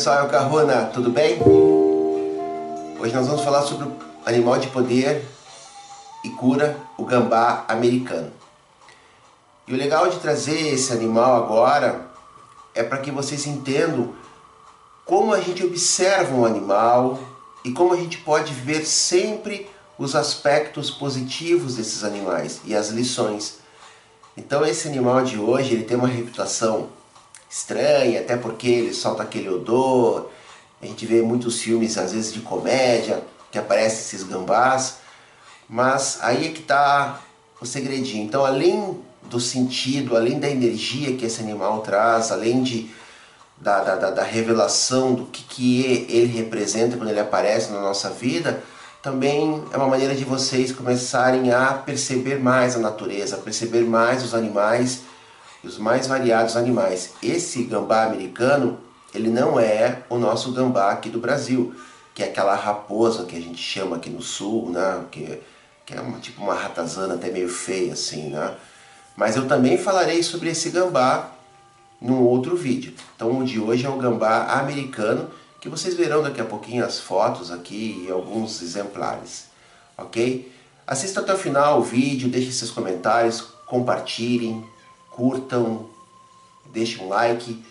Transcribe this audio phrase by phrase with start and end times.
[0.00, 1.38] pessoal, é o Carrona, tudo bem?
[2.98, 5.22] Hoje nós vamos falar sobre o animal de poder
[6.24, 8.32] e cura, o gambá americano.
[9.68, 12.06] E o legal de trazer esse animal agora
[12.74, 14.14] é para que vocês entendam
[15.04, 17.20] como a gente observa um animal
[17.62, 23.58] e como a gente pode ver sempre os aspectos positivos desses animais e as lições.
[24.34, 26.88] Então esse animal de hoje ele tem uma reputação
[27.50, 30.30] estranha, até porque ele solta aquele odor.
[30.80, 34.98] A gente vê muitos filmes, às vezes de comédia, que aparecem esses gambás.
[35.68, 37.20] Mas aí é que está
[37.60, 38.24] o segredinho.
[38.24, 42.90] Então, além do sentido, além da energia que esse animal traz, além de,
[43.56, 48.62] da, da, da revelação do que, que ele representa quando ele aparece na nossa vida,
[49.02, 54.34] também é uma maneira de vocês começarem a perceber mais a natureza, perceber mais os
[54.34, 55.02] animais
[55.62, 57.14] os mais variados animais.
[57.22, 58.78] Esse gambá americano,
[59.14, 61.74] ele não é o nosso gambá aqui do Brasil,
[62.14, 65.04] que é aquela raposa que a gente chama aqui no sul, né?
[65.10, 65.40] que,
[65.86, 68.54] que é uma, tipo uma ratazana até meio feia assim, né?
[69.16, 71.30] Mas eu também falarei sobre esse gambá
[72.00, 72.94] num outro vídeo.
[73.14, 76.98] Então o de hoje é o gambá americano, que vocês verão daqui a pouquinho as
[76.98, 79.48] fotos aqui e alguns exemplares,
[79.98, 80.50] ok?
[80.86, 84.64] Assista até o final o vídeo, deixe seus comentários, compartilhem,
[85.10, 85.88] curtam,
[86.66, 87.64] deixem um like.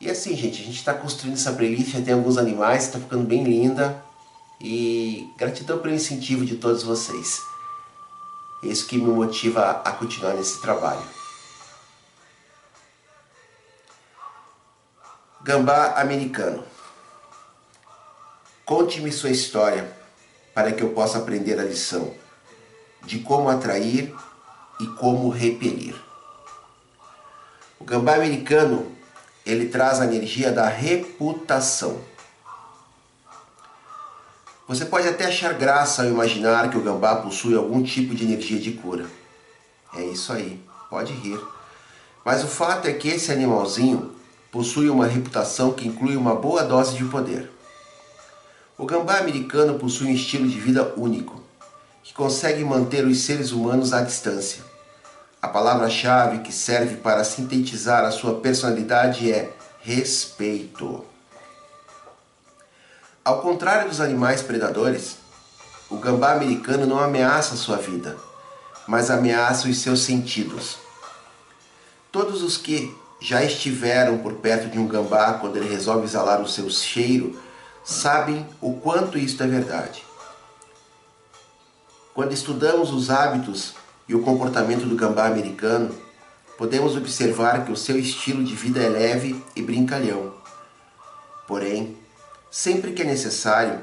[0.00, 3.24] E assim, gente, a gente está construindo essa playlist, já tem alguns animais, está ficando
[3.24, 4.02] bem linda.
[4.60, 7.40] E gratidão pelo incentivo de todos vocês.
[8.62, 11.02] É isso que me motiva a continuar nesse trabalho.
[15.42, 16.64] Gambá americano.
[18.64, 19.96] Conte-me sua história
[20.52, 22.12] para que eu possa aprender a lição
[23.04, 24.14] de como atrair
[24.80, 25.94] e como repelir.
[27.88, 28.92] Gambá americano,
[29.46, 31.98] ele traz a energia da reputação.
[34.68, 38.60] Você pode até achar graça ao imaginar que o gambá possui algum tipo de energia
[38.60, 39.06] de cura.
[39.96, 41.40] É isso aí, pode rir.
[42.22, 44.14] Mas o fato é que esse animalzinho
[44.52, 47.50] possui uma reputação que inclui uma boa dose de poder.
[48.76, 51.42] O gambá americano possui um estilo de vida único,
[52.02, 54.67] que consegue manter os seres humanos à distância
[55.40, 61.04] a palavra-chave que serve para sintetizar a sua personalidade é respeito.
[63.24, 65.18] Ao contrário dos animais predadores,
[65.88, 68.16] o gambá americano não ameaça sua vida,
[68.86, 70.78] mas ameaça os seus sentidos.
[72.10, 76.48] Todos os que já estiveram por perto de um gambá quando ele resolve exalar o
[76.48, 77.40] seu cheiro
[77.84, 80.02] sabem o quanto isto é verdade.
[82.12, 83.74] Quando estudamos os hábitos
[84.08, 85.94] e o comportamento do gambá americano,
[86.56, 90.32] podemos observar que o seu estilo de vida é leve e brincalhão.
[91.46, 91.96] Porém,
[92.50, 93.80] sempre que é necessário,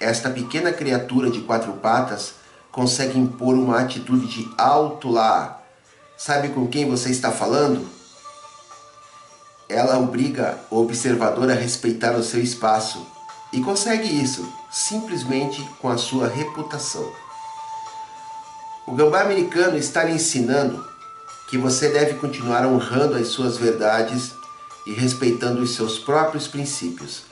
[0.00, 2.34] esta pequena criatura de quatro patas
[2.72, 5.62] consegue impor uma atitude de alto lá.
[6.16, 7.88] Sabe com quem você está falando?
[9.68, 13.06] Ela obriga o observador a respeitar o seu espaço
[13.52, 17.10] e consegue isso simplesmente com a sua reputação.
[18.86, 20.86] O gambá americano está lhe ensinando
[21.50, 24.30] que você deve continuar honrando as suas verdades
[24.86, 27.22] e respeitando os seus próprios princípios,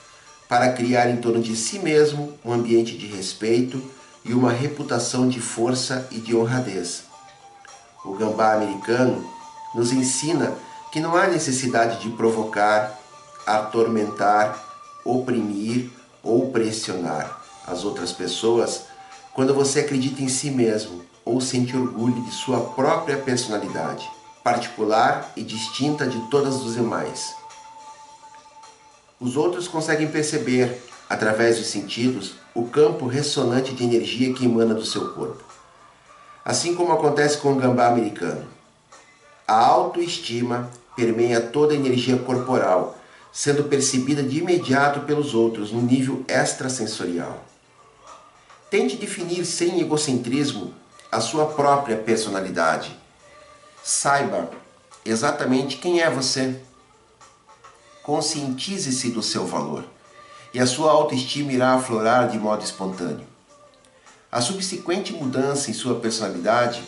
[0.49, 3.81] para criar em torno de si mesmo um ambiente de respeito
[4.25, 7.03] e uma reputação de força e de honradez.
[8.03, 9.25] O gambá americano
[9.73, 10.53] nos ensina
[10.91, 12.99] que não há necessidade de provocar,
[13.45, 14.61] atormentar,
[15.05, 15.89] oprimir
[16.21, 18.83] ou pressionar as outras pessoas
[19.33, 24.07] quando você acredita em si mesmo ou sente orgulho de sua própria personalidade,
[24.43, 27.35] particular e distinta de todas os demais.
[29.19, 34.85] Os outros conseguem perceber, através dos sentidos, o campo ressonante de energia que emana do
[34.85, 35.43] seu corpo.
[36.43, 38.45] Assim como acontece com o gambá americano.
[39.47, 42.97] A autoestima permeia toda a energia corporal,
[43.33, 47.43] sendo percebida de imediato pelos outros no nível extrasensorial.
[48.69, 50.73] Tente definir sem egocentrismo
[51.15, 52.93] a sua própria personalidade.
[53.81, 54.49] Saiba
[55.05, 56.59] exatamente quem é você.
[58.03, 59.85] Conscientize-se do seu valor
[60.53, 63.25] e a sua autoestima irá aflorar de modo espontâneo.
[64.29, 66.83] A subsequente mudança em sua personalidade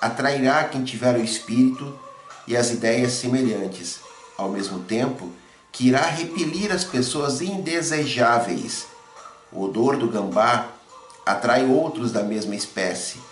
[0.00, 1.98] atrairá quem tiver o espírito
[2.46, 4.00] e as ideias semelhantes,
[4.38, 5.30] ao mesmo tempo
[5.70, 8.86] que irá repelir as pessoas indesejáveis.
[9.52, 10.68] O odor do gambá
[11.26, 13.27] atrai outros da mesma espécie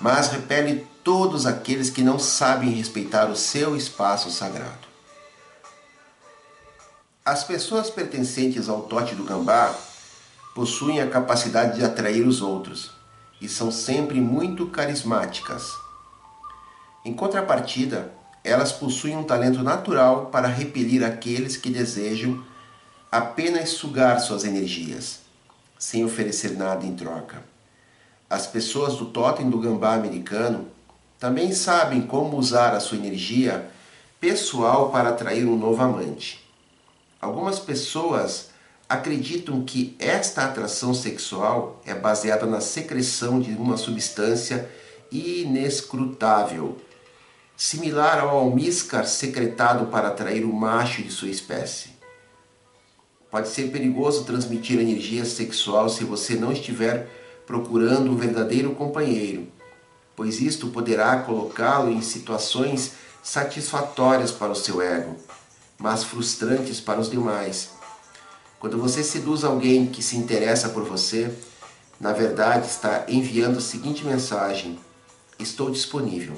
[0.00, 4.88] mas repele todos aqueles que não sabem respeitar o seu espaço sagrado.
[7.24, 9.74] As pessoas pertencentes ao tote do gambá
[10.54, 12.90] possuem a capacidade de atrair os outros
[13.40, 15.72] e são sempre muito carismáticas.
[17.04, 18.12] Em contrapartida,
[18.42, 22.42] elas possuem um talento natural para repelir aqueles que desejam
[23.10, 25.20] apenas sugar suas energias,
[25.78, 27.42] sem oferecer nada em troca.
[28.30, 30.68] As pessoas do totem do gambá americano
[31.18, 33.70] também sabem como usar a sua energia
[34.20, 36.46] pessoal para atrair um novo amante.
[37.20, 38.50] Algumas pessoas
[38.88, 44.70] acreditam que esta atração sexual é baseada na secreção de uma substância
[45.10, 46.76] inescrutável,
[47.56, 51.90] similar ao almíscar secretado para atrair o macho de sua espécie.
[53.30, 57.17] Pode ser perigoso transmitir energia sexual se você não estiver
[57.48, 59.48] procurando um verdadeiro companheiro,
[60.14, 62.92] pois isto poderá colocá-lo em situações
[63.24, 65.16] satisfatórias para o seu ego
[65.78, 67.70] mas frustrantes para os demais.
[68.58, 71.32] Quando você seduz alguém que se interessa por você,
[72.00, 74.78] na verdade está enviando a seguinte mensagem:
[75.38, 76.34] Estou disponível.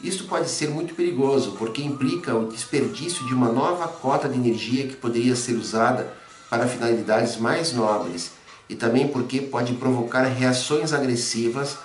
[0.00, 4.86] Isto pode ser muito perigoso porque implica o desperdício de uma nova cota de energia
[4.86, 6.12] que poderia ser usada
[6.48, 8.30] para finalidades mais nobres
[8.68, 11.76] e também porque pode provocar reações agressivas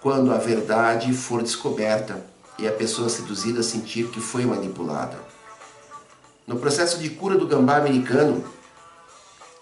[0.00, 2.24] quando a verdade for descoberta
[2.58, 5.18] e a pessoa seduzida sentir que foi manipulada.
[6.46, 8.44] No processo de cura do gambá americano,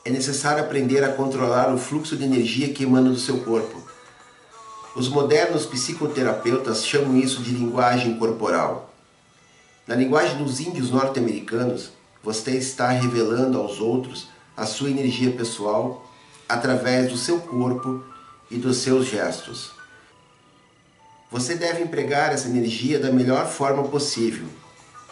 [0.04, 3.82] é necessário aprender a controlar o fluxo de energia que emana do seu corpo.
[4.94, 8.94] Os modernos psicoterapeutas chamam isso de linguagem corporal.
[9.86, 11.90] Na linguagem dos índios norte-americanos,
[12.22, 16.08] você está revelando aos outros a sua energia pessoal
[16.48, 18.02] através do seu corpo
[18.50, 19.72] e dos seus gestos.
[21.31, 24.46] Você deve empregar essa energia da melhor forma possível,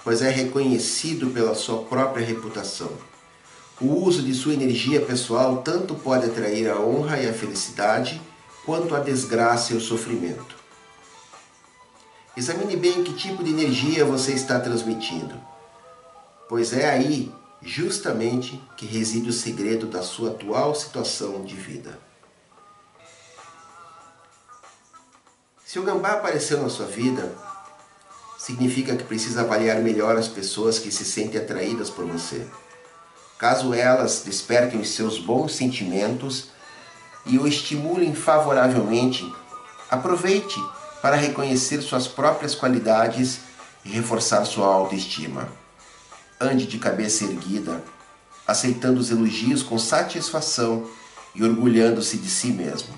[0.05, 2.91] pois é reconhecido pela sua própria reputação.
[3.81, 8.21] O uso de sua energia pessoal tanto pode atrair a honra e a felicidade,
[8.65, 10.55] quanto a desgraça e o sofrimento.
[12.37, 15.35] Examine bem que tipo de energia você está transmitindo,
[16.49, 17.33] pois é aí,
[17.65, 21.99] justamente, que reside o segredo da sua atual situação de vida.
[25.65, 27.35] Se o gambá apareceu na sua vida,
[28.39, 32.47] significa que precisa avaliar melhor as pessoas que se sentem atraídas por você.
[33.39, 36.49] Caso elas despertem os seus bons sentimentos
[37.27, 39.25] e o estimulem favoravelmente,
[39.91, 40.63] aproveite
[41.01, 43.41] para reconhecer suas próprias qualidades
[43.85, 45.64] e reforçar sua autoestima.
[46.41, 47.83] Ande de cabeça erguida,
[48.47, 50.89] aceitando os elogios com satisfação
[51.35, 52.95] e orgulhando-se de si mesmo.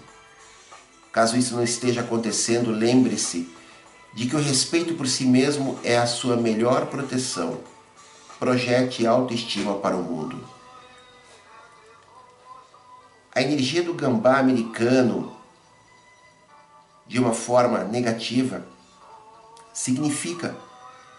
[1.13, 3.49] Caso isso não esteja acontecendo, lembre-se
[4.13, 7.61] de que o respeito por si mesmo é a sua melhor proteção.
[8.39, 10.43] Projete autoestima para o mundo.
[13.35, 15.37] A energia do gambá americano,
[17.07, 18.67] de uma forma negativa,
[19.75, 20.57] significa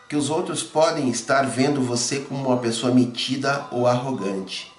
[0.08, 4.72] que os outros podem estar vendo você como uma pessoa metida ou arrogante.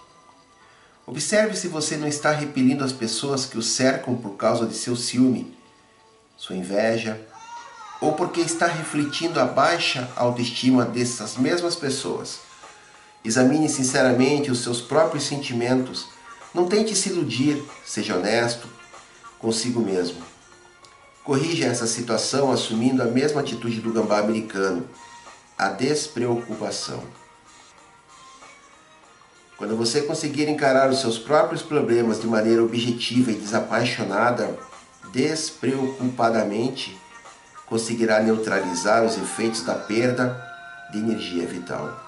[1.07, 4.95] Observe se você não está repelindo as pessoas que o cercam por causa de seu
[4.95, 5.57] ciúme,
[6.37, 7.21] sua inveja,
[8.01, 12.41] ou porque está refletindo a baixa autoestima dessas mesmas pessoas.
[13.25, 16.07] Examine sinceramente os seus próprios sentimentos.
[16.55, 18.69] Não tente se iludir, seja honesto
[19.39, 20.23] consigo mesmo.
[21.25, 24.89] Corrija essa situação assumindo a mesma atitude do gambá americano,
[25.59, 27.03] a despreocupação.
[29.57, 34.57] Quando você conseguir encarar os seus próprios problemas de maneira objetiva e desapaixonada,
[35.13, 36.97] despreocupadamente,
[37.67, 40.41] conseguirá neutralizar os efeitos da perda
[40.93, 42.07] de energia vital.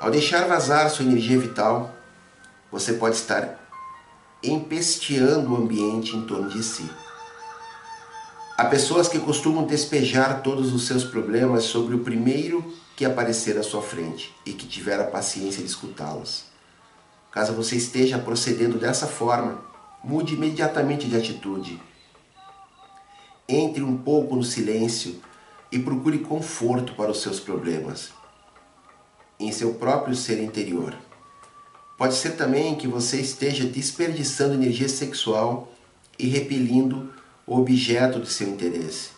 [0.00, 1.94] Ao deixar vazar sua energia vital,
[2.72, 3.56] você pode estar
[4.42, 6.90] empesteando o ambiente em torno de si.
[8.56, 13.64] Há pessoas que costumam despejar todos os seus problemas sobre o primeiro que aparecer à
[13.64, 16.44] sua frente e que tiver a paciência de escutá-los.
[17.32, 19.60] Caso você esteja procedendo dessa forma,
[20.04, 21.82] mude imediatamente de atitude
[23.48, 25.20] entre um pouco no silêncio
[25.72, 28.12] e procure conforto para os seus problemas
[29.40, 30.94] em seu próprio ser interior.
[31.98, 35.72] Pode ser também que você esteja desperdiçando energia sexual
[36.16, 37.12] e repelindo
[37.46, 39.10] objeto de seu interesse.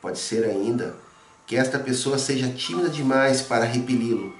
[0.00, 0.96] Pode ser ainda
[1.46, 4.34] que esta pessoa seja tímida demais para repeli-lo,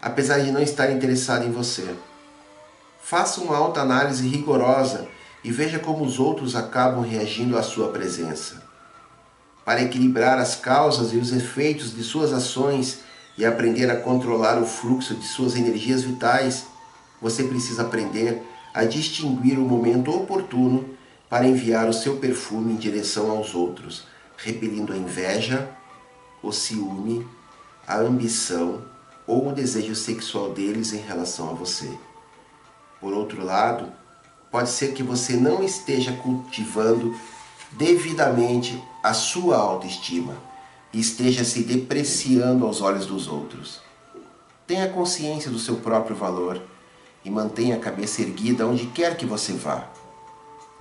[0.00, 1.94] apesar de não estar interessada em você.
[3.02, 5.08] Faça uma autoanálise rigorosa
[5.42, 8.62] e veja como os outros acabam reagindo à sua presença.
[9.64, 13.00] Para equilibrar as causas e os efeitos de suas ações,
[13.36, 16.66] e aprender a controlar o fluxo de suas energias vitais,
[17.20, 18.42] você precisa aprender
[18.74, 20.91] a distinguir o momento oportuno
[21.32, 24.04] para enviar o seu perfume em direção aos outros,
[24.36, 25.66] repelindo a inveja,
[26.42, 27.26] o ciúme,
[27.88, 28.82] a ambição
[29.26, 31.90] ou o desejo sexual deles em relação a você.
[33.00, 33.90] Por outro lado,
[34.50, 37.16] pode ser que você não esteja cultivando
[37.70, 40.36] devidamente a sua autoestima
[40.92, 43.80] e esteja se depreciando aos olhos dos outros.
[44.66, 46.60] Tenha consciência do seu próprio valor
[47.24, 49.91] e mantenha a cabeça erguida onde quer que você vá.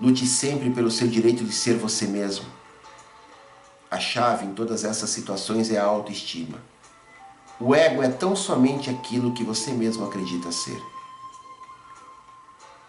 [0.02, 2.46] Lute sempre pelo seu direito de ser você mesmo.
[3.90, 6.58] A chave em todas essas situações é a autoestima.
[7.60, 10.82] O ego é tão somente aquilo que você mesmo acredita ser.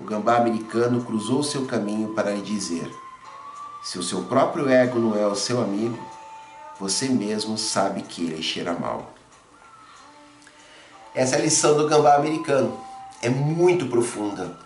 [0.00, 2.90] O gambá americano cruzou seu caminho para lhe dizer:
[3.84, 5.98] se o seu próprio ego não é o seu amigo,
[6.80, 9.12] você mesmo sabe que ele cheira mal.
[11.14, 12.80] Essa é a lição do gambá americano.
[13.20, 14.58] É muito profunda.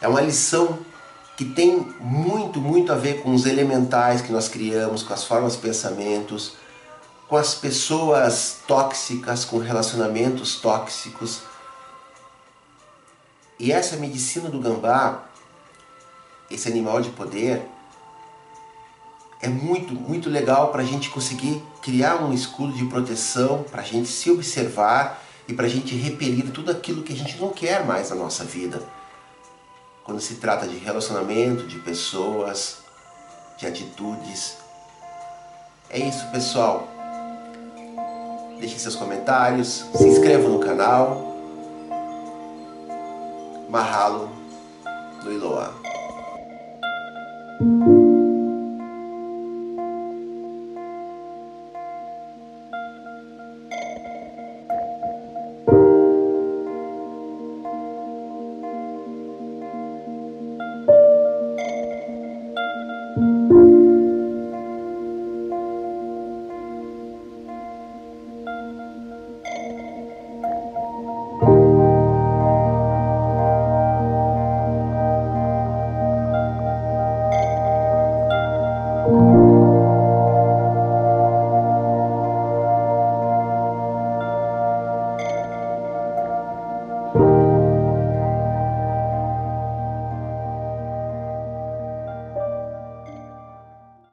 [0.00, 0.78] É uma lição
[1.36, 5.54] que tem muito, muito a ver com os elementais que nós criamos, com as formas
[5.54, 6.52] de pensamentos,
[7.28, 11.42] com as pessoas tóxicas, com relacionamentos tóxicos.
[13.58, 15.24] E essa medicina do gambá,
[16.50, 17.62] esse animal de poder,
[19.40, 23.84] é muito, muito legal para a gente conseguir criar um escudo de proteção, para a
[23.84, 27.84] gente se observar e para a gente repelir tudo aquilo que a gente não quer
[27.86, 28.82] mais na nossa vida.
[30.10, 32.78] Quando se trata de relacionamento, de pessoas,
[33.56, 34.56] de atitudes.
[35.88, 36.88] É isso, pessoal.
[38.58, 41.36] Deixem seus comentários, se inscrevam no canal.
[43.68, 44.28] Mahalo
[45.22, 45.72] do Iloa.